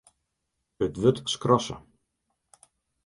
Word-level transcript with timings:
It 0.85 0.95
wurd 1.01 1.17
skrasse. 1.33 1.75